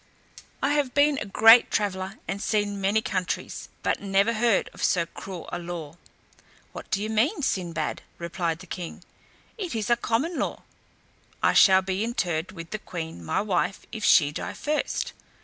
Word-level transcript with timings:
I 0.63 0.73
have 0.73 0.95
been 0.95 1.19
a 1.19 1.25
great 1.27 1.69
traveller, 1.69 2.15
and 2.27 2.41
seen 2.41 2.81
many 2.81 3.03
countries, 3.03 3.69
but 3.83 4.01
never 4.01 4.33
heard 4.33 4.67
of 4.73 4.83
so 4.83 5.05
cruel 5.05 5.47
a 5.53 5.59
law." 5.59 5.95
"What 6.73 6.89
do 6.89 7.03
you 7.03 7.07
mean, 7.07 7.43
Sinbad?" 7.43 8.01
replied 8.17 8.61
the 8.61 8.65
king: 8.65 9.03
"it 9.59 9.75
is 9.75 9.91
a 9.91 9.95
common 9.95 10.39
law. 10.39 10.63
I 11.43 11.53
shall 11.53 11.83
be 11.83 12.03
interred 12.03 12.51
with 12.51 12.71
the 12.71 12.79
queen, 12.79 13.23
my 13.23 13.41
wife, 13.41 13.85
if 13.91 14.03
she 14.03 14.31
die 14.31 14.53
first." 14.53 15.13